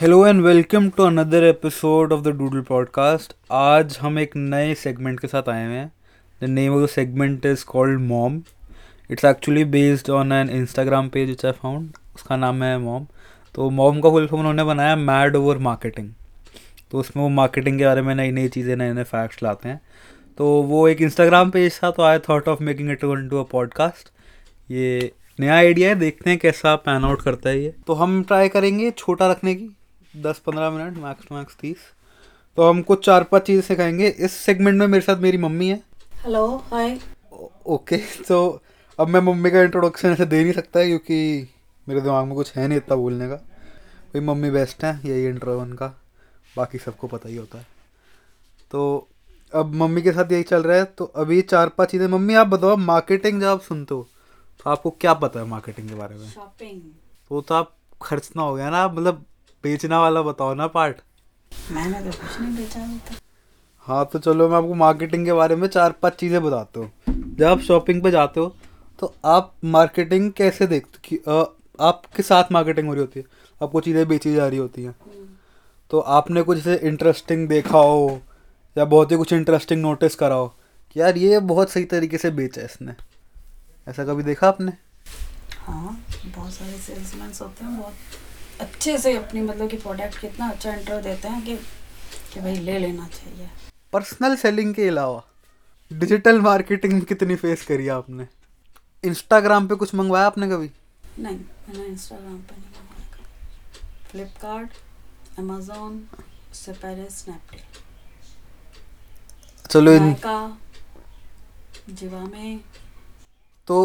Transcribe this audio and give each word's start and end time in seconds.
Hello 0.00 0.26
and 0.26 0.40
welcome 0.42 0.88
to 0.88 1.02
another 1.02 1.44
episode 1.44 2.12
of 2.12 2.20
the 2.20 2.28
Doodle 2.28 2.60
podcast 2.60 3.32
आज 3.52 3.98
हम 4.00 4.18
एक 4.18 4.36
नए 4.36 4.74
सेगमेंट 4.74 5.18
के 5.20 5.26
साथ 5.26 5.48
आए 5.48 5.64
हुए 5.66 5.74
हैं। 5.74 5.92
The 6.40 6.44
name 6.44 6.74
of 6.74 6.82
the 6.82 6.86
segment 6.88 7.46
is 7.46 7.64
called 7.64 8.00
mom 8.00 8.40
it's 9.10 9.24
actually 9.24 9.64
based 9.64 10.08
on 10.10 10.32
an 10.32 10.50
Instagram 10.50 11.08
page 11.08 11.28
which 11.28 11.44
I 11.46 11.52
found 11.52 11.90
उसका 12.14 12.36
नाम 12.36 12.62
है 12.62 12.78
मॉम 12.78 13.06
तो 13.54 13.68
मॉम 13.70 14.00
का 14.00 14.10
फुल 14.10 14.26
फॉर्म 14.26 14.40
उन्होंने 14.40 14.64
बनाया 14.64 14.94
मैड 14.96 15.36
ओवर 15.36 15.58
मार्केटिंग 15.58 16.08
तो 16.90 16.98
उसमें 16.98 17.22
वो 17.22 17.28
मार्केटिंग 17.30 17.78
के 17.78 17.84
बारे 17.84 18.02
में 18.02 18.14
नई 18.14 18.30
नई 18.30 18.48
चीज़ें, 18.48 18.74
नए 18.76 18.92
नए 18.92 19.04
फैक्ट्स 19.04 19.42
लाते 19.42 19.68
हैं। 19.68 19.80
तो 20.38 20.46
वो 20.62 20.86
एक 20.88 21.02
इंस्टाग्राम 21.02 21.50
पेज 21.50 21.78
था 21.82 21.90
तो 21.90 22.02
I 22.02 22.18
thought 22.18 22.48
of 22.48 22.62
making 22.62 22.90
it 22.90 23.04
one 23.04 23.28
to 23.28 23.42
a 23.42 23.44
podcast 23.50 24.08
ये 24.70 25.12
नया 25.40 25.54
आइडिया 25.54 25.88
है, 25.88 25.94
देखते 25.94 26.30
हैं 26.30 26.38
कैसा 26.38 26.74
पैन 26.76 27.04
आउट 27.04 27.22
करता 27.22 27.50
है 27.50 27.62
ये। 27.62 27.74
तो 27.86 27.94
हम 27.94 28.22
ट्राई 28.22 28.48
करेंगे 28.48 28.90
छोटा 28.90 29.30
रखने 29.30 29.54
की। 29.54 29.70
दस 30.14 30.38
पंद्रह 30.38 30.70
मिनट 30.70 30.96
मैक्स 30.98 31.26
टू 31.26 31.34
मैक्स 31.34 31.56
तीस। 31.56 31.76
तो 32.58 32.68
हम 32.68 32.80
कुछ 32.82 33.04
चार 33.06 33.24
पाँच 33.24 33.42
चीज़ें 33.42 33.62
सिखाएँगे। 33.62 34.08
इस 34.08 34.32
सेगमेंट 34.36 34.78
में 34.78 34.86
मेरे 34.86 35.02
साथ 35.02 35.16
मेरी 35.16 35.38
मम्मी 35.38 35.68
है। 35.68 35.76
हेलो 36.22 36.46
हाय 36.70 36.98
ओके 37.66 37.96
तो 38.28 38.62
अब 38.98 39.08
मैं 39.08 39.20
मम्मी 39.22 39.50
का 39.50 39.62
इंट्रोडक्शन 39.62 40.08
ऐसे 40.08 40.26
दे 40.26 40.42
नहीं 40.42 40.52
सकता 40.52 40.84
क्योंकि 40.84 41.48
मेरे 41.86 42.00
दिमाग 42.00 42.26
में 42.26 42.34
कुछ 42.34 42.52
है 42.56 42.66
नहीं 42.68 42.78
इतना 42.78 42.96
बोलने 42.96 43.28
का। 43.28 43.34
भाई 43.34 44.20
मम्मी 44.22 44.50
बेस्ट 44.50 44.84
है? 44.84 45.00
यही 45.04 45.26
इंट्रो 45.26 45.58
उनका। 45.60 45.86
बाकी 46.56 46.78
सबको 46.78 47.06
पता 47.06 47.28
ही 47.28 47.36
होता 47.36 47.58
है। 47.58 47.66
तो 48.70 49.08
अब 49.52 49.74
मम्मी 49.74 50.02
के 50.02 50.12
साथ 50.12 50.32
यही 50.32 50.42
चल 50.42 50.62
रहा 50.62 50.76
है। 50.76 50.84
तो 50.84 51.04
अभी 51.04 51.40
चार 51.42 51.68
पाँच 51.68 51.90
चीज़ें। 51.90 52.06
मम्मी 52.08 52.34
आप 52.34 52.46
बताओ 52.48 52.76
मार्केटिंग 52.76 53.40
जब 53.40 53.46
आप 53.46 53.60
सुनते 53.62 53.94
हो 53.94 54.06
तो 54.60 54.70
आपको 54.70 54.90
क्या 54.90 55.14
पता 55.16 55.40
है 55.40 55.46
मार्केटिंग 55.46 55.88
के 55.88 55.94
बारे 55.94 56.16
में? 56.16 56.28
शॉपिंग 56.28 56.80
वो 57.30 57.40
तो 57.40 57.54
आप 57.54 57.74
खर्चना 58.02 58.42
हो 58.42 58.54
गया 58.54 58.70
ना 58.70 58.86
मतलब 58.88 59.24
बेचना 59.64 60.00
वाला 60.00 60.22
बताओ 60.22 60.54
ना 60.54 60.66
पार्ट 60.68 60.96
मैंने 61.72 62.00
तो 62.00 62.10
कुछ 62.10 62.40
नहीं 62.40 62.56
बेचा 62.56 62.82
अभी 62.82 62.98
तक। 63.08 63.18
हाँ 63.86 64.04
तो 64.12 64.18
चलो 64.18 64.48
मैं 64.48 64.56
आपको 64.56 64.74
मार्केटिंग 64.76 65.24
के 65.26 65.32
बारे 65.32 65.56
में 65.56 65.66
चार 65.68 65.92
पाँच 65.92 66.14
चीज़ें 66.14 66.42
बताता 66.42 66.80
हूँ। 66.80 67.34
जब 67.36 67.44
आप 67.44 67.60
शॉपिंग 67.60 68.02
पे 68.02 68.10
जाते 68.10 68.40
हो 68.40 68.54
तो 68.98 69.14
आप 69.26 69.52
मार्केटिंग 69.66 70.30
कैसे 70.32 70.66
देखते 70.66 70.98
कि 71.04 71.16
आपके 71.80 72.22
साथ 72.22 72.52
मार्केटिंग 72.52 72.88
हो 72.88 72.94
रही 72.94 73.00
होती 73.00 73.20
है 73.20 73.26
आपको 73.60 73.80
चीज़ें 73.80 74.06
बेची 74.08 74.34
जा 74.34 74.46
रही 74.46 74.58
होती 74.58 74.84
हैं। 74.84 74.94
तो 75.90 76.00
आपने 76.16 76.42
कुछ 76.42 76.58
ऐसे 76.58 76.74
इंटरेस्टिंग 76.88 77.48
देखा 77.48 77.78
हो 77.78 78.20
या 78.76 78.84
बहुत 78.86 79.12
ही 79.12 79.16
कुछ 79.16 79.32
इंटरेस्टिंग 79.32 79.82
नोटिस 79.82 80.14
करा 80.14 80.34
हो 80.34 80.46
कि 80.96 81.00
यार 81.00 81.16
ये 81.18 81.38
बहुत 81.46 81.70
सही 81.70 81.84
तरीके 81.86 82.18
से 82.18 82.30
बेचा 82.32 82.60
है 82.60 82.66
इसने। 82.66 82.94
ऐसा 83.86 84.04
कभी 84.04 84.22
देखा 84.22 84.48
आपने? 84.48 84.72
हाँ 85.60 85.96
बहुत 86.26 86.52
सारे 86.52 86.78
सेल्समैन 86.78 87.32
होते 87.40 87.64
हैं 87.64 87.76
बहुत 87.76 87.94
अच्छे 88.60 88.96
से 88.98 89.16
अपनी 89.16 89.40
मतलब 89.40 89.68
कि 89.70 89.76
प्रोडक्ट 89.78 90.20
कितना 90.20 90.48
अच्छा 90.50 90.72
इंटरव्यू 90.72 91.02
देते 91.02 91.28
हैं 91.28 91.44
कि 91.44 91.56
कि 92.32 92.40
भाई 92.40 92.56
ले 92.56 92.78
लेना 92.78 93.06
चाहिए। 93.08 93.48
पर्सनल 93.92 94.36
सेलिंग 94.36 94.74
के 94.74 94.88
अलावा 94.88 95.22
डिजिटल 95.90 96.40
मार्केटिंग 96.40 97.02
कितनी 97.02 97.36
फेस 97.36 97.64
करी 97.66 97.84
है 97.84 97.90
आपने? 97.92 98.26
इंस्टाग्राम 99.04 99.66
पे 99.68 99.74
कुछ 99.74 99.94
मंगवाया 99.94 100.26
आपने 100.26 100.48
कभी? 100.48 100.70
नहीं 101.18 101.36
मैंने 101.36 101.86
इंस्टाग्राम 101.86 102.36
पे 102.40 102.56
नहीं 102.56 102.70
मंगाया 102.72 104.08
फ्लिपकार्ट 104.10 105.38
अमेजोन 105.38 105.92
उससे 106.50 106.72
पहले 106.74 107.08
स्नैपडील 107.10 107.64
चलो 109.70 109.92
इन 109.92 110.02
नायका 110.02 110.38
जिवामे 111.90 112.56
तो 113.68 113.76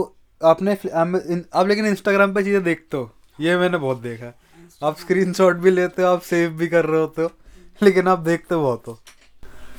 आपने 0.42 0.72
आप 0.74 1.68
लेकिन 1.68 1.86
इंस्टाग्राम 1.86 2.34
पे 2.34 2.44
चीज़ें 2.44 2.64
देखते 2.64 2.98
हो। 2.98 3.12
ये 3.40 3.58
मैंने 3.58 3.78
बहुत 3.78 4.02
देखा 4.02 4.26
है। 4.26 4.36
आप 4.84 4.98
स्क्रीनशॉट 5.00 5.56
भी 5.56 5.72
लेते 5.72 6.02
हो 6.02 6.08
आप 6.08 6.22
सेव 6.22 6.52
भी 6.52 6.68
कर 6.68 6.86
रहे 6.86 7.02
होते 7.02 7.22
हो 7.22 7.32
लेकिन 7.82 8.08
आप 8.08 8.20
देखते 8.20 8.56
बहुत 8.56 8.88
हो। 8.88 9.00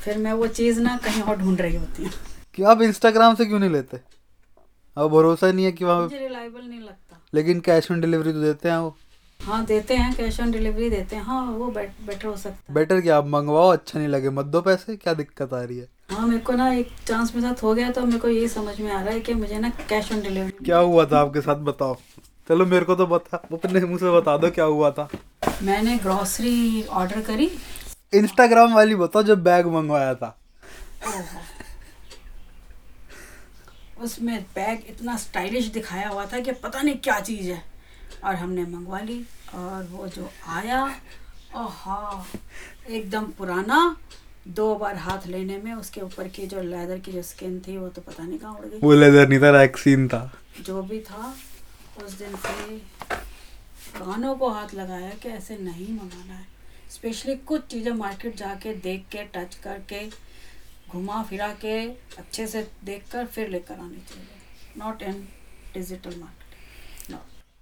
फिर 0.03 0.17
मैं 0.17 0.33
वो 0.33 0.47
चीज़ 0.47 0.81
ना 0.81 0.97
कहीं 0.97 1.21
और 1.21 1.37
ढूंढ 1.37 1.61
रही 1.61 1.75
होती 1.75 2.03
हूँ। 2.03 2.11
कि 2.55 2.63
आप 2.63 2.81
इंस्टाग्राम 2.81 3.35
से 3.35 3.45
क्यों 3.45 3.59
नहीं 3.59 3.69
लेते? 3.69 3.99
अब 4.97 5.09
भरोसा 5.09 5.51
नहीं 5.51 5.65
है 5.65 5.71
कि 5.71 5.85
वहाँ 5.85 6.07
रिलायबल 6.13 6.61
नहीं 6.61 6.79
लगता। 6.79 7.21
लेकिन 7.33 7.59
कैश 7.59 7.91
ऑन 7.91 8.01
डिलीवरी 8.01 8.33
तो 8.33 8.41
देते 8.41 8.69
हैं 8.69 8.77
वो। 8.77 8.95
हाँ 9.39 9.65
देते 9.65 9.95
हैं 9.95 10.13
कैश 10.15 10.39
ऑन 10.39 10.51
डिलीवरी 10.51 10.89
देते 10.89 11.15
हैं। 11.15 11.23
हाँ 11.23 11.51
वो 11.51 11.67
बेट, 11.71 11.91
बेटर 12.07 12.27
हो 12.27 12.35
सकता 12.37 12.63
है। 12.69 12.73
बेटर 12.73 13.01
क्या 13.01 13.17
आप 13.17 13.27
मंगवाओ 13.27 13.67
अच्छा 13.67 13.99
नहीं 13.99 14.07
लगे 14.07 14.29
मत 14.29 14.45
दो 14.45 14.61
पैसे 14.61 14.95
क्या 14.95 15.13
दिक्कत 15.13 15.53
आ 15.53 15.61
रही 15.61 15.77
है? 15.77 15.87
हाँ 16.11 16.27
मेरे 16.27 16.39
को 16.39 16.53
ना 16.53 16.71
एक 16.73 16.89
चांस 17.07 17.35
मेरे 17.35 17.47
साथ 17.47 17.63
हो 17.63 17.73
गया 17.73 17.91
तो 17.91 18.05
मेरे 18.05 18.19
को 18.19 18.27
यही 18.27 18.47
समझ 18.47 18.79
में 18.81 18.91
आ 18.91 19.01
रहा 19.01 19.13
है 19.13 19.19
कि 19.19 19.33
मुझे 19.33 19.59
ना 19.59 19.69
कैश 19.89 20.11
ऑन 20.11 20.21
डिलीवरी 20.21 20.65
क्या 20.65 20.77
हुआ 20.77 21.05
था 21.05 21.19
आपके 21.19 21.41
साथ 21.41 21.55
बताओ। 21.55 21.97
चलो 22.49 22.65
मेरे 22.65 22.85
को 22.85 22.95
तो 22.95 23.05
बता 23.07 23.37
अपने 23.53 23.79
मुँह 23.81 23.97
से 23.97 24.11
बता 24.11 24.37
दो 24.37 24.49
क्या 24.51 24.65
हुआ 24.65 24.91
था। 24.91 25.07
मैंने 25.63 25.97
ग्रॉसरी 25.97 26.83
ऑर्डर 26.83 27.21
करी। 27.21 27.49
इंस्टाग्राम 28.13 28.73
वाली 28.73 28.95
बताओ 28.95 29.23
जब 29.23 29.43
बैग 29.43 29.67
मंगवाया 29.67 30.13
था। 30.15 30.37
उसमें 34.01 34.41
बैग 34.55 34.83
इतना 34.89 35.15
स्टाइलिश 35.17 35.65
दिखाया 35.67 36.07
हुआ 36.09 36.25
था 36.25 36.39
कि 36.39 36.51
पता 36.63 36.81
नहीं 36.81 36.95
क्या 36.99 37.19
चीज़ 37.19 37.49
है। 37.51 37.61
और 38.23 38.35
हमने 38.35 38.63
मंगवा 38.65 38.99
ली 38.99 39.19
और 39.55 39.87
वो 39.91 40.07
जो 40.07 40.29
आया 40.47 40.83
ओहा 41.55 42.25
एकदम 42.89 43.25
पुराना 43.37 43.79
दो 44.47 44.73
बार 44.75 44.95
हाथ 44.95 45.27
लेने 45.27 45.57
में 45.57 45.73
उसके 45.73 46.01
ऊपर 46.01 46.27
की 46.27 46.47
जो 46.47 46.61
लेदर 46.61 46.99
की 46.99 47.11
जो 47.11 47.21
स्किन 47.21 47.59
थी 47.59 47.77
वो 47.77 47.87
तो 47.89 48.01
पता 48.01 48.23
नहीं 48.23 48.39
कहाँ 48.39 48.53
उड़ 48.53 48.65
गई। 48.65 48.79
वो 48.83 48.93
लेदर 48.93 49.27
नहीं 49.27 49.39
था 49.39 49.51
रैक्सीन 49.51 50.07
था। 50.07 50.31
जो 50.61 50.81
भी 50.83 50.99
था 50.99 51.35
उस 51.97 52.17
दिन 52.19 52.35
से 52.35 52.77
कानों 53.99 54.35
को 54.35 54.49
हाथ 54.49 54.73
लगाया 54.73 55.09
कि 55.13 55.29
ऐसे 55.29 55.57
नहीं 55.57 55.93
मंगाना 55.93 56.33
है। 56.33 56.45
स्पेशली 56.91 57.35
कुछ 57.47 57.65
चीज़ें 57.67 57.91
मार्केट 57.93 58.35
जाके 58.37 58.73
देख 58.81 59.05
के 59.11 59.23
टच 59.33 59.55
करके 59.63 60.07
घुमा 60.89 61.21
फिरा 61.23 61.47
के 61.61 61.77
अच्छे 62.17 62.47
से 62.47 62.67
देख 62.85 63.03
कर 63.11 63.25
फिर 63.27 63.49
लेकर 63.49 63.73
आनी 63.75 64.01
चाहिए। 64.09 64.79
नॉट 64.79 65.01
इन 65.01 65.27
डिजिटल 65.73 66.19
मार्केट 66.19 66.45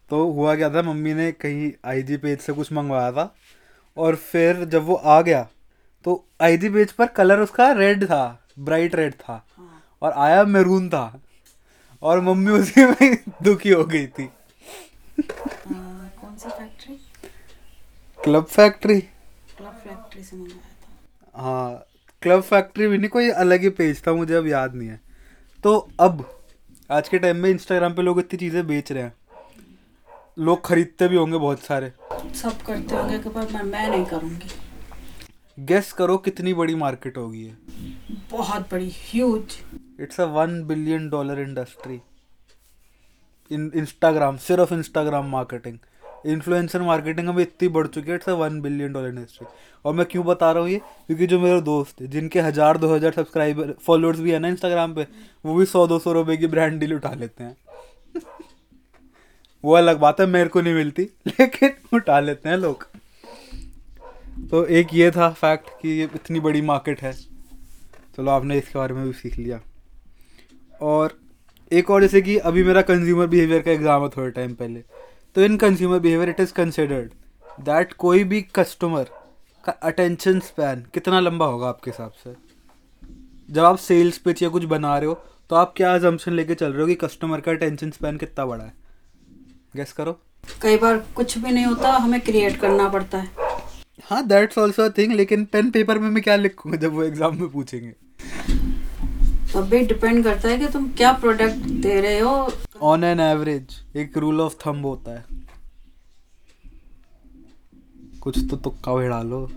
तो 0.10 0.18
हुआ 0.32 0.56
क्या 0.56 0.70
था 0.70 0.82
मम्मी 0.82 1.14
ने 1.14 1.32
कहीं 1.32 1.72
आईजी 1.86 2.18
पेज 2.18 2.40
से 2.40 2.54
कुछ 2.54 2.72
मंगवाया 2.74 3.12
था 3.12 3.34
और 3.98 4.16
फिर 4.16 4.64
जब 4.66 4.84
वो 4.86 4.96
आ 4.96 5.22
गया 5.22 5.42
तो 6.06 6.14
आईजी 6.42 6.70
पेज 6.70 6.92
पर 6.92 7.06
कलर 7.18 7.40
उसका 7.40 7.72
रेड 7.72 8.04
था 8.06 8.48
ब्राइट 8.60 8.96
रेड 8.96 9.14
था। 9.14 9.34
हाँ। 9.58 9.82
और 10.02 10.12
आया 10.12 10.44
मैरून 10.46 10.90
था। 10.90 11.22
और 12.06 12.20
मम्मी 12.22 12.52
उसी 12.52 12.86
में 12.86 13.18
दुखी 13.44 13.70
हो 13.70 13.84
गई 13.86 14.08
थी। 14.08 14.26
कौन 15.18 16.36
सी 16.38 16.50
factory 16.50 16.96
Club 18.20 18.46
Factory 18.46 19.00
Club 19.00 19.82
Factory 19.84 20.24
से 20.24 20.36
मंगाया 20.38 20.58
था। 20.58 21.42
हाँ 21.42 21.86
क्लब 22.22 22.42
फैक्ट्री 22.42 22.88
भी 22.88 22.98
नहीं 22.98 23.10
कोई 23.10 23.30
अलग 23.44 23.62
ही 23.62 23.70
पेज 23.80 24.02
था 24.08 24.14
मुझे 24.14 24.34
अब 24.36 24.48
याद 24.48 24.76
नहीं 24.76 24.90
है। 24.90 25.00
तो 25.64 25.78
अब 26.00 26.24
आज 26.92 27.10
के 27.10 27.20
टाइम 27.20 27.38
में 27.38 27.50
इंस्टाग्राम 27.50 27.94
पे 27.94 28.02
लोग 28.02 28.20
इतनी 28.20 28.40
चीज़ें 28.40 28.66
बेच 28.68 28.92
रहे 28.92 29.04
हैं। 29.04 29.14
लोग 30.40 30.66
खरीदते 30.66 31.08
भी 31.08 31.16
होंगे 31.16 31.38
बहुत 31.38 31.60
सारे। 31.62 31.92
सब 32.36 32.62
करते 32.62 32.96
होंगे 32.96 33.20
कि 33.20 33.30
पर 33.30 33.52
मैं 33.54 33.64
मैं 33.64 33.90
नहीं 33.90 34.06
करूँगी। 34.06 34.50
गेस 35.58 35.92
करो 35.94 36.18
कितनी 36.18 36.54
बड़ी 36.54 36.76
मार्केट 36.76 37.18
होगी 37.18 37.44
ये। 37.46 37.56
बहुत 38.32 38.72
बड़ी 38.72 38.92
huge 38.96 39.58
it's 40.02 40.20
a 40.22 40.26
one 40.26 40.64
billion 40.64 41.10
dollar 41.10 41.40
industry 41.40 42.02
in 43.52 43.72
Instagram 43.76 44.38
सिर्फ़ 44.38 44.74
इंस्टाग्राम 44.74 45.30
मार्केटिंग 45.30 45.78
इन्फ्लुएंसर 46.26 46.82
मार्केटिंग 46.82 47.28
अभी 47.28 47.42
इतनी 47.42 47.68
बढ़ 47.68 47.88
चुकी 47.88 48.10
है 48.10 48.16
it's 48.16 48.30
a 48.30 48.34
one 48.34 48.60
billion 48.62 48.94
dollar 48.94 49.10
industry 49.10 49.48
और 49.86 49.94
मैं 49.94 50.06
क्यों 50.06 50.26
बता 50.26 50.52
रहा 50.52 50.64
हूँ 50.64 50.70
ये? 50.70 50.78
क्योंकि 51.08 51.28
जो 51.28 51.40
मेरे 51.40 51.62
दोस्त 51.62 52.02
हैं, 52.02 52.10
जिनके 52.10 52.40
हज़ार, 52.40 52.78
दो 52.78 52.94
हज़ार 52.96 53.12
सब्सक्राइबर 53.12 53.72
फॉलोअर्स 53.82 54.20
भी 54.20 54.32
है 54.32 54.40
ना 54.40 54.48
इंस्टाग्राम 54.48 54.94
पे, 54.94 55.08
वो 55.46 55.56
भी 55.56 55.66
सौ, 55.66 55.88
दो 55.88 56.00
सौ 56.00 56.12
रुपये 56.12 56.38
की 56.38 56.48
ब्रांड 56.48 56.80
डील 56.80 56.94
उठा 56.94 57.14
लेते 57.14 57.44
हैं। 57.44 57.58
वो 59.64 59.74
अलग 59.74 60.00
बात 60.00 60.20
है, 60.22 60.26
मेरे 60.26 60.50
को 60.50 60.62
नहीं 60.62 60.74
मिलती, 60.74 61.04
लेकिन 61.28 61.72
उठा 61.94 62.20
लेते 62.20 62.50
हैं 62.50 62.58
लोग। 62.58 62.88
तो 64.52 64.66
एक 64.66 64.88
ये 64.94 65.12
था 65.12 65.30
फैक्ट 65.30 65.70
कि 65.82 65.90
ये 65.90 66.10
इतनी 66.16 66.40
बड़ी 66.40 66.62
मार्केट 66.62 67.02
है। 67.02 67.14
चलो, 67.14 68.32
आपने 68.32 68.58
इसके 68.58 68.80
बारे 68.80 68.94
में 68.94 69.06
भी 69.06 69.14
सीख 69.14 69.38
लिया। 69.38 69.62
और 70.82 71.18
एक 71.72 71.90
और 71.92 72.02
जैसे 72.02 72.22
कि 72.22 72.38
अभी 72.40 72.64
मेरा 72.64 72.82
कंज्यूमर 72.84 73.28
बिहेवियर 73.28 73.62
का 73.62 73.72
एग्ज़ाम 73.72 74.04
है 74.04 74.10
थोड़े 74.10 74.32
टाइम 74.32 74.54
पहले। 74.56 74.84
तो 75.36 75.44
in 75.44 75.58
consumer 75.58 76.00
behaviour 76.00 76.30
it 76.30 76.40
is 76.40 76.54
considered 76.54 77.12
that 77.62 77.94
कोई 77.96 78.24
भी 78.24 78.42
कस्टमर 78.56 79.10
का 79.64 79.72
अटेंशन 79.84 80.40
स्पैन 80.40 80.86
कितना 80.94 81.20
लंबा 81.20 81.46
होगा 81.46 81.68
आपके 81.68 81.92
हिसाब 81.92 82.12
से? 82.24 82.34
जब 83.50 83.64
आप 83.64 83.78
सेल्स 83.78 84.18
पिच 84.18 84.42
या 84.44 84.50
कुछ 84.50 84.64
बना 84.66 84.98
रहे 84.98 85.08
हो 85.08 85.22
तो 85.50 85.56
आप 85.56 85.74
क्या 85.78 85.94
अजम्पशन 85.96 86.34
लेके 86.34 86.56
चल 86.56 86.72
रहे 86.72 86.82
हो 86.82 86.88
कि 86.88 86.96
कस्टमर 86.98 87.42
का 87.42 87.52
अटेंशन 87.52 87.92
स्पैन 87.92 88.18
कितना 88.18 88.46
बड़ा 88.46 88.64
है? 88.64 88.74
गेस 89.76 89.92
करो। 89.94 90.20
कई 90.62 90.78
बार 90.78 90.98
कुछ 91.16 91.38
भी 91.38 91.52
नहीं 91.52 91.66
होता 91.66 91.92
हमें 91.92 92.20
क्रिएट 92.22 92.60
करना 92.60 92.88
पड़ता 92.90 93.18
है। 93.18 93.30
हाँ 94.04 94.26
दैट्स 94.28 94.58
ऑल्सो 94.58 94.90
थिंग 94.90 95.14
लेकिन 95.14 95.46
पेन 95.46 95.70
पेपर 95.72 96.00
में 96.00 96.10
मैं 96.10 96.24
क्या 96.24 96.36
लिखूँगा 96.36 96.78
जब 96.78 96.94
वो 96.94 97.04
एग्ज़ाम 97.04 97.40
में 97.40 97.50
पूछेंगे? 97.50 97.94
तब 99.56 99.68
भी 99.70 99.80
डिपेंड 99.88 100.24
करता 100.24 100.50
है 100.50 100.58
कि 100.58 100.68
तुम 100.68 100.88
क्या 100.92 101.12
प्रोडक्ट 101.14 101.68
दे 101.82 102.00
रहे 102.02 102.20
हो। 102.20 102.32
ऑन 102.84 103.04
एन 103.04 103.20
एवरेज 103.20 103.76
एक 103.98 104.18
रूल 104.18 104.42
ऑफ़ 104.42 104.56
थंब 104.66 104.86
होता 104.86 105.12
है। 105.12 105.24
कुछ 108.22 108.40
तो 108.50 108.58
तुक्का 108.58 108.96
भिड़ा 108.96 109.22
लो। 109.24 109.50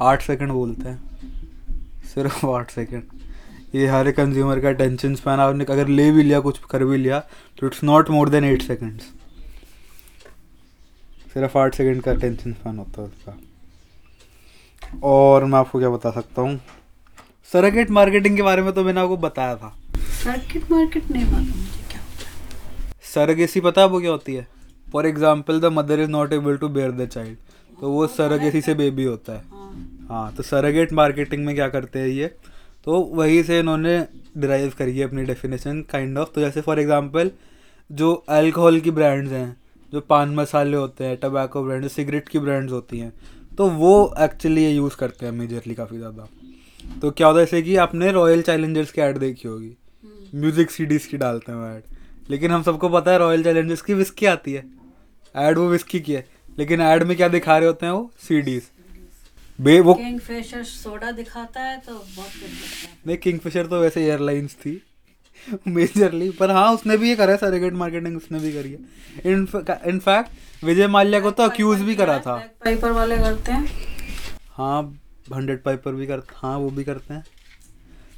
आठ 0.00 0.22
सेकंड 0.22 0.52
बोलते 0.52 0.88
हैं। 0.88 0.98
सिर्फ़ 2.14 2.46
आठ 2.46 2.70
सेकंड 2.70 3.74
ये 3.74 3.86
हर 3.86 4.10
कंज्यूमर 4.12 4.60
का 4.60 4.72
टेंशन 4.74 5.14
स्पैन 5.14 5.40
आपने 5.40 5.64
अगर 5.64 5.88
ले 5.88 6.10
भी 6.10 6.22
लिया, 6.22 6.40
कुछ 6.40 6.58
कर 6.70 6.84
भी 6.84 6.96
लिया 6.98 7.18
तो 7.58 7.66
it's 7.66 7.82
not 7.84 8.10
more 8.10 8.28
than 8.28 8.44
eight 8.44 8.62
seconds 8.62 9.04
सिर्फ़ 11.34 11.58
आठ 11.58 11.74
सेकंड 11.74 12.02
का 12.02 12.14
टेंशन 12.14 12.52
स्पैन 12.52 12.78
होता 12.78 13.02
है 13.02 13.08
उसका। 13.08 13.38
और 15.04 15.44
मैं 15.44 15.58
आपको 15.58 15.78
क्या 15.78 15.90
बता 15.90 16.10
सकता 16.10 16.42
हूँ? 16.42 16.60
सराकेट 17.50 17.90
मार्केटिंग 17.90 18.36
के 18.36 18.42
बारे 18.42 18.62
में 18.62 18.72
तो 18.74 18.82
मैंने 18.84 19.00
आपको 19.00 19.16
बताया 19.18 19.56
था। 19.56 19.68
सर्किट 20.14 20.70
मार्केट 20.70 21.10
नहीं 21.10 21.24
मालूम 21.24 21.46
मुझे 21.48 21.84
क्या 21.90 22.00
होता 22.00 22.24
है। 22.24 22.94
सरगेसी 23.04 23.60
पता 23.60 23.80
है 23.80 23.88
वो 23.88 24.00
क्या 24.00 24.10
होती 24.10 24.34
है? 24.34 24.46
For 24.86 25.06
example 25.06 25.60
the 25.60 25.64
mother 25.72 26.00
is 26.00 26.10
not 26.10 26.32
able 26.32 26.56
to 26.56 26.68
bear 26.68 26.90
the 26.92 27.06
child 27.08 27.36
तो 27.72 27.90
वो 27.90 28.06
सरगेसी 28.08 28.60
से 28.60 28.74
बेबी 28.74 29.04
होता 29.04 29.32
है। 29.32 29.42
हाँ। 29.50 30.08
हाँ 30.10 30.32
तो 30.34 30.42
सरगेट 30.42 30.92
मार्केटिंग 30.92 31.44
में 31.46 31.54
क्या 31.54 31.68
करते 31.68 31.98
हैं 31.98 32.08
ये? 32.08 32.26
तो 32.86 33.00
वहीं 33.12 33.42
से 33.42 33.58
इन्होंने 33.58 33.98
डिराइव 34.36 34.72
करी 34.78 34.98
है 34.98 35.04
अपनी 35.04 35.24
डेफिनेशन 35.24 35.80
काइंड 35.90 36.18
ऑफ़ 36.18 36.28
तो 36.34 36.40
जैसे 36.40 36.60
फॉर 36.60 36.80
एग्जांपल 36.80 37.30
जो 37.90 38.12
अल्कोहल 38.30 38.80
की 38.80 38.90
ब्रांड्स 38.90 39.32
हैं 39.32 39.56
जो 39.92 40.00
पान 40.02 40.34
मसाले 40.34 40.76
होते 40.76 41.04
हैं 41.04 41.16
टबैको 41.22 41.62
ब्रांड 41.64 41.86
सिगरेट 41.88 42.28
की 42.28 42.38
ब्रांड्स 42.38 42.72
होती 42.72 42.98
हैं 42.98 43.12
तो 43.58 43.68
वो 43.72 43.92
एक्चुअली 44.20 44.64
ये 44.64 44.70
यूज़ 44.70 44.96
करते 44.96 45.26
हैं 45.26 45.32
मेजरली 45.32 45.74
काफ़ी 45.74 45.98
ज़्यादा। 45.98 46.28
तो 47.02 47.10
क्या 47.10 47.26
होता 47.26 47.40
है 47.40 47.44
जैसे 47.44 47.62
कि 47.62 47.76
आपने 47.78 48.10
रॉयल 48.12 48.42
चैलेंजर्स 48.42 48.90
की 48.92 49.00
ऐड 49.00 49.18
देखी 49.18 49.48
होगी। 49.48 49.66
हम्म, 49.66 50.40
म्यूज़िक 50.40 50.70
सीडीज 50.70 51.06
की 51.06 51.16
डालते 51.16 51.52
हैं 51.52 51.76
ऐड 51.76 52.30
लेकिन 52.30 52.50
हम 52.50 52.62
सबको 52.62 52.88
पता 52.88 53.10
है 53.10 53.18
रॉयल 53.18 53.42
चैलेंजर्स 53.44 53.82
की 53.82 53.94
विस्की 53.94 54.26
आती 54.26 54.52
है। 54.52 54.64
ऐड 55.34 55.58
वो 55.58 55.68
विस्की 55.68 56.00
की 56.00 56.12
है। 56.12 56.26
लेकिन 56.58 56.80
ऐड 56.80 57.02
में 57.02 57.16
क्या 57.16 57.28
दिखा 57.28 57.56
रहे 57.58 57.66
होते 57.66 57.86
हैं 57.86 57.92
वो? 57.92 58.10
सीडीज 58.18 58.62
बे 59.58 59.78
वो 59.80 59.94
किंग 59.94 60.18
फिशर 60.20 60.62
सोडा 60.64 61.10
दिखाता 61.12 61.60
है 61.60 61.76
तो 61.78 61.92
बहुत 61.92 63.06
नहीं 63.06 63.16
किंगफिशर 63.18 63.66
तो 63.66 63.80
वैसे 63.80 64.04
एयरलाइंस 64.04 64.54
थी। 64.56 64.80
मेजरली 65.68 66.30
पर 66.30 66.50
हाँ 66.50 66.72
उसने 66.74 66.96
भी 66.96 67.08
ये 67.08 67.16
करा 67.16 67.32
है 67.32 67.36
सरेगेट 67.38 67.72
मार्केटिंग 67.74 68.16
उसने 68.16 68.38
भी 68.40 68.52
करी 68.52 68.70
है। 68.70 69.32
इनफैक्ट 69.32 70.64
विजय 70.64 70.86
माल्या 70.88 71.20
को 71.20 71.30
तो 71.30 71.42
अक्यूज 71.42 71.80
भी 71.82 71.94
करा 71.96 72.18
था। 72.18 72.36
पाइपर 72.64 72.90
वाले 72.92 73.16
करते 73.16 73.52
हैं। 73.52 73.66
हाँ 74.50 74.82
हंड्रेड 75.34 75.62
पाइप 75.62 75.82
पर 75.82 75.92
भी 75.92 76.06
करते 76.06 76.34
हाँ। 76.36 76.58
वो 76.58 76.70
भी 76.70 76.84
करते 76.84 77.14
हैं। 77.14 77.26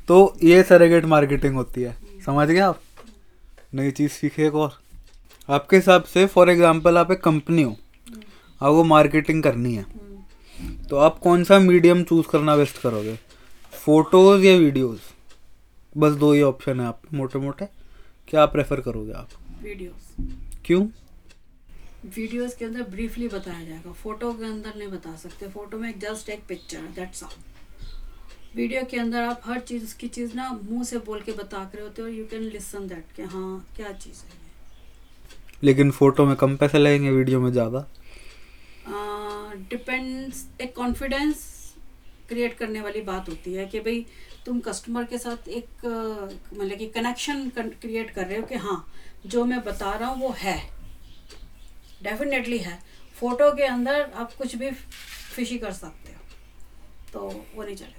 तो 0.09 0.37
ये 0.43 0.63
सरेगेट 0.63 1.05
मार्केटिंग 1.05 1.55
होती 1.55 1.83
है। 1.83 1.97
समझ 2.27 2.49
गए 2.49 2.59
आप? 2.59 2.81
नई 3.75 3.91
चीज़ 3.91 4.11
सीखे 4.11 4.47
एक 4.47 4.55
और। 4.55 4.79
आपके 5.49 5.77
हिसाब 5.77 6.03
से 6.03 6.27
फॉर 6.27 6.51
एग्जांपल 6.51 6.99
आप 6.99 7.13
एक 7.13 7.21
कंपनी 7.21 7.63
हो। 7.63 7.71
आपको 8.63 8.85
मार्केटिंग 8.85 9.43
करनी 9.43 9.75
है। 9.75 9.87
तो 10.91 10.97
आप 10.97 11.19
कौन 11.19 11.45
सा 11.45 11.59
मीडियम 11.59 12.03
चूज़ 12.05 12.27
करना 12.27 12.57
बेस्ट 12.57 12.81
करोगे? 12.81 13.19
फ़ोटोज़ 13.85 14.45
या 14.45 14.57
वीडियोस 14.57 15.01
बस 15.97 16.13
दो 16.13 16.33
ही 16.33 16.43
ऑप्शन 16.43 16.81
है 16.81 16.87
आप 16.87 17.03
मोटे 17.15 17.39
मोटे 17.39 17.67
क्या 18.29 18.47
प्रेफर 18.47 18.81
करोगे 18.81 19.13
आप? 19.13 19.29
वीडियोस 19.63 20.17
क्यों? 20.65 20.87
वीडियोस 22.07 22.55
के 22.57 22.65
अंदर 22.65 22.83
ब्रीफली 22.91 23.29
बताया 23.29 23.65
जाएगा। 23.65 23.93
फ़ोटो 23.93 24.33
के 24.33 24.45
अंदर 24.45 24.75
नहीं 24.77 24.89
बता 24.89 25.15
सकते। 25.17 25.49
फ़ोटो 25.49 25.79
में 25.79 25.99
जस्ट 26.01 26.29
एक 26.31 26.43
पिक्चर 26.49 26.81
दैट्स 26.97 27.23
ऑल 27.23 27.31
वीडियो 28.57 28.83
के 28.91 28.99
अंदर 28.99 29.23
आप 29.23 29.43
हर 29.45 29.61
चीज़ 29.61 29.85
उसकी 29.85 30.09
चीज़ 30.09 30.35
ना 30.37 30.49
मुँह 30.63 30.85
से 30.85 30.99
बोल 31.07 31.21
के 31.23 31.33
बता 31.33 31.65
कर 31.73 31.81
होते 31.83 32.03
हो 32.03 32.09
यू 32.09 32.25
कैन 32.31 32.43
लिसन 32.43 32.87
दैट 32.89 33.13
कि 33.17 33.23
हाँ 33.25 33.67
क्या 33.77 33.93
चीज़ 33.95 34.23
है 34.25 34.37
लेकिन 35.63 35.91
फ़ोटो 35.91 36.27
में 36.27 36.35
कम 36.37 36.57
पैसे 36.57 36.79
लगेंगे 36.79 37.11
वीडियो 37.11 37.41
में 37.41 37.51
ज़्यादा? 37.53 37.87
डिपेंड्स 39.71 40.45
एक 40.61 40.75
कॉन्फिडेंस 40.77 41.45
क्रिएट 42.29 42.57
करने 42.59 42.81
वाली 42.81 43.01
बात 43.03 43.29
होती 43.29 43.53
है 43.55 43.67
कि 43.67 43.81
भाई 43.81 44.05
तुम 44.47 44.61
कस्टमर 44.61 45.05
के 45.05 45.19
साथ 45.19 45.49
एक 45.49 45.85
मतलब 45.85 46.77
कि 46.79 46.87
कनेक्शन 46.95 47.49
क्रिएट 47.57 48.11
कर 48.11 48.27
रहे 48.27 48.39
हो 48.39 48.47
कि 48.47 48.55
हाँ 48.57 48.85
जो 49.27 49.45
मैं 49.45 49.63
बता 49.65 49.95
रहा 49.95 50.09
हूँ 50.09 50.23
वो 50.23 50.35
है। 50.39 50.59
डेफिनेटली 52.03 52.59
है। 52.59 52.79
फ़ोटो 53.21 53.51
के 53.53 53.65
अंदर 53.65 54.11
आप 54.15 54.33
कुछ 54.33 54.55
भी 54.57 54.71
फिशी 54.71 55.59
कर 55.59 55.73
सकते 55.73 56.13
हो। 56.13 56.19
तो 57.13 57.21
वो 57.55 57.63
नहीं 57.63 57.77
चलेगा। 57.77 57.95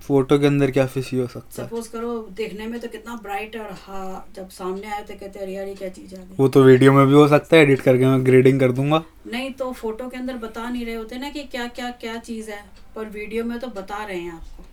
फ़ोटो 0.00 0.38
के 0.38 0.46
अंदर 0.46 0.70
क्या 0.70 0.86
फिशी 0.86 1.16
हो 1.16 1.26
सकता 1.26 1.62
है? 1.62 1.68
सपोज़ 1.68 1.88
करो 1.90 2.16
देखने 2.36 2.66
में 2.66 2.78
तो 2.80 2.88
कितना 2.88 3.14
ब्राइट 3.22 3.56
और 3.56 3.70
हाँ 3.82 4.32
जब 4.36 4.48
सामने 4.50 4.90
आए 4.92 5.02
तो 5.02 5.14
कहते 5.14 5.38
अरे 5.38 5.52
यार 5.52 5.68
ये 5.68 5.74
क्या 5.74 5.88
चीज़ 5.88 6.14
आ 6.14 6.18
गई? 6.18 6.34
वो 6.38 6.48
तो 6.48 6.62
वीडियो 6.62 6.92
में 6.92 7.06
भी 7.06 7.12
हो 7.12 7.26
सकता 7.28 7.56
है 7.56 7.62
एडिट 7.62 7.80
करके 7.80 8.06
मैं 8.06 8.24
ग्रेडिंग 8.26 8.60
कर 8.60 8.72
दूँगा। 8.72 9.02
नहीं 9.26 9.52
तो 9.52 9.72
फ़ोटो 9.72 10.08
के 10.08 10.16
अंदर 10.16 10.36
बता 10.38 10.68
नहीं 10.68 10.84
रहे 10.86 10.94
होते 10.94 11.18
ना 11.18 11.30
कि 11.30 11.44
क्या 11.44 11.66
क्या 11.68 11.90
क्या 12.02 12.16
चीज़ 12.20 12.50
है 12.50 12.64
पर 12.96 13.08
वीडियो 13.10 13.44
में 13.44 13.58
तो 13.58 13.68
बता 13.78 14.04
रहे 14.04 14.20
हैं 14.20 14.32
आपको 14.32 14.64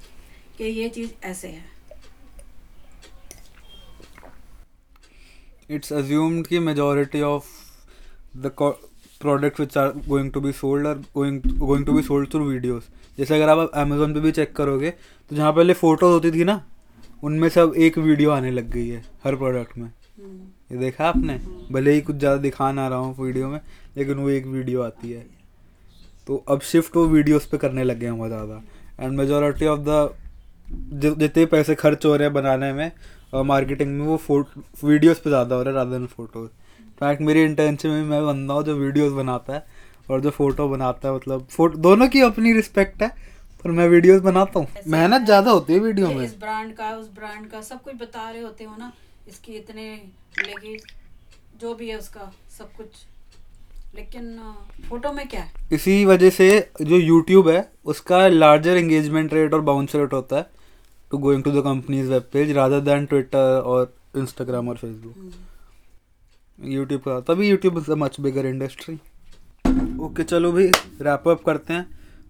कि 0.58 0.64
ये 0.64 0.90
चीज़ 0.90 1.12
ऐसे 1.24 1.48
है। 1.48 1.70
It's 5.70 5.92
assumed 5.98 6.48
कि 6.48 6.60
majority 6.60 7.22
of 7.26 7.44
co- 8.52 8.78
products 9.22 9.60
which 9.60 9.78
are 9.78 9.92
going 10.08 10.32
to 10.32 10.42
be 10.42 10.52
sold 10.54 10.86
are 10.86 11.00
going 11.16 11.40
going 11.60 11.86
to 11.86 11.94
be 11.94 12.02
sold 12.04 12.30
through 12.32 12.48
videos. 12.48 12.84
जैसे 13.18 13.36
अगर 13.36 13.50
आप 13.50 13.72
अमेजोन 13.76 14.14
पे 14.14 14.20
भी 14.20 14.32
चेक 14.32 14.56
करोगे 14.56 14.92
तो 14.92 15.36
जहाँ 15.36 15.52
पहले 15.54 15.74
फ़ोटो 15.74 16.12
होती 16.12 16.32
थी 16.32 16.44
ना, 16.44 16.62
उनमें 17.24 17.48
सब 17.50 17.74
एक 17.78 17.98
वीडियो 17.98 18.32
आने 18.32 18.52
लग 18.52 18.70
गई 18.72 18.88
है, 18.88 19.04
हर 19.24 19.36
प्रोडक्ट 19.36 19.78
में। 19.78 19.92
ये 20.72 20.78
देखा 20.78 21.08
आपने? 21.08 21.40
भले 21.72 21.92
ही 21.94 22.02
कुछ 22.02 22.16
ज़्यादा 22.16 22.38
दिखा 22.42 22.72
ना 22.72 22.88
रहा 22.88 23.00
हूँ 23.00 23.16
वीडियो 23.20 23.48
में, 23.50 23.60
लेकिन 23.98 24.18
वो 24.18 24.30
एक 24.30 24.46
वीडियो 24.48 24.82
आती 24.82 25.12
है। 25.12 25.26
तो 26.28 26.44
अब 26.50 26.62
शिफ्ट 26.62 26.96
वो 26.96 27.06
वीडियोस 27.08 27.46
पे 27.46 27.58
करने 27.58 27.84
लग 27.84 28.00
गए 28.00 28.08
हैं 28.08 28.18
बहुत 28.18 28.30
ज़्यादा। 28.30 28.62
एंड 29.00 29.18
मेजोरिटी 29.18 29.66
ऑफ़ 29.66 29.80
द 29.80 30.10
जितने 30.96 31.46
पैसे 31.46 31.76
खर्च 31.76 32.06
हो 32.06 32.16
रहे 32.16 32.28
हैं 32.28 32.34
बनाने 32.34 32.72
में, 32.74 32.92
और 33.34 33.44
मार्केटिंग 33.44 34.00
में 34.00 34.06
वो 34.08 34.18
फ़ोटो 34.18 34.88
वीडियोस 34.88 35.20
पे 35.20 35.30
ज़्यादा 35.30 35.56
हो 35.56 35.64
रहा 35.64 35.84
है 35.84 35.90
देन 35.92 36.06
फ़ोटोज़ 36.08 36.50
इनफैक्ट 36.82 37.22
मेरी 37.22 37.44
इंटेंशन 37.44 37.90
में 37.90 38.04
मैं 38.06 38.26
बंदा 38.26 38.54
हूँ 38.54 38.64
जो 38.64 38.76
वीडियोस 38.78 39.12
बनाता 39.14 39.54
है 39.54 39.66
और 40.10 40.22
जो 40.22 40.30
फ़ोटो 40.32 40.68
बनाता 40.70 41.08
है 41.08 41.16
मतलब 41.16 41.46
फ़ोटो 41.52 41.78
दोनों 41.80 42.08
की 42.10 42.22
अपनी 42.22 42.54
रिस्पेक्ट 42.54 43.04
है 43.04 43.10
पर 43.64 43.72
मैं 43.72 43.88
वीडियोस 43.90 44.22
बनाता 44.22 44.60
हूँ। 44.60 44.68
मेहनत 44.88 45.26
ज़्यादा 45.26 45.52
होती 45.52 45.74
है 45.74 45.80
वीडियो 45.80 46.08
में। 46.10 46.24
इस 46.26 46.36
ब्रांड 46.40 46.74
का 46.76 46.90
उस 46.98 47.10
ब्रांड 47.16 47.50
का 47.50 47.62
सब 47.62 47.82
कुछ 47.84 47.96
बता 47.96 48.30
रहे 48.30 48.42
होते 48.42 48.64
हो 48.64 48.76
ना 48.78 48.92
इसकी 49.28 49.54
इतने 49.54 49.84
लेगी 50.40 50.78
जो 51.62 51.74
भी 51.76 51.90
है 51.90 51.98
उसका 51.98 52.32
सब 52.58 52.72
कुछ। 52.78 52.88
लेकिन 53.96 54.40
फ़ोटो 54.90 55.12
में 55.14 55.28
क्या 55.28 55.42
है? 55.42 55.52
इसी 55.72 56.04
वजह 56.06 56.30
से 56.30 56.50
जो 56.82 56.98
यूट्यूब 56.98 57.50
है 57.50 57.70
उसका 57.86 58.28
लार्जर 58.28 58.78
एंगेजमेंट 58.78 59.34
रेट 59.34 59.54
और 59.54 59.62
बाउंस 59.62 59.96
रेट 59.96 60.14
होता 60.14 60.38
है 60.38 60.50
to 61.12 61.18
going 61.20 61.44
to 61.44 61.52
the 61.52 61.64
companies 61.64 62.10
web 62.12 62.30
page 62.34 62.52
rather 62.58 62.80
than 62.82 63.06
Twitter 63.06 63.62
और 63.62 63.94
इंस्टाग्राम 64.18 64.70
और 64.70 64.78
फेसबुक 64.78 65.32
यूट्यूब 66.64 67.02
का 67.02 67.20
तभी 67.20 67.50
YouTube 67.50 67.78
is 67.78 67.92
a 67.92 67.96
much 67.96 68.20
bigger 68.20 68.46
industry 68.46 69.00
okay 70.00 70.24
चलो 70.24 70.52
भी 70.52 70.66
रैप 71.02 71.28
अप 71.28 71.44
करते 71.46 71.74
हैं। 71.74 71.86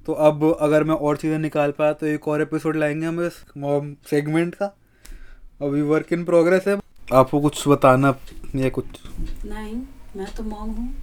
तो 0.06 0.14
अब 0.14 0.44
अगर 0.62 0.84
मैं 0.84 0.96
और 0.96 1.18
चीज़ें 1.18 1.38
निकाल 1.40 1.72
पाया 1.72 1.94
तो 1.94 2.06
एक 2.06 2.28
और 2.28 2.42
एपिसोड 2.42 2.76
लाएँगे 2.76 3.06
हम 3.06 3.22
इस 3.26 3.44
मॉम 3.58 3.94
सेगमेंट 4.10 4.56
का। 4.56 4.66
अभी 5.62 5.82
वर्क 5.82 6.14
इन 6.14 6.24
प्रोग्रेस 6.26 6.68
है। 6.68 6.78
आपको 7.14 7.42
कुछ 7.42 7.68
बताना 7.68 8.16
या 8.56 8.70
कुछ? 8.70 8.86
नहीं 9.46 9.76
मैं 10.16 10.28
तो 10.38 10.44
मॉम 10.44 10.70
हूँ। 10.70 10.94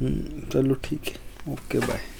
हम्म, 0.00 0.48
चलो 0.50 0.74
ठीक 0.84 1.06
है। 1.06 1.52
Okay 1.52 1.78
bye 1.78 1.88
Bye. 1.88 2.17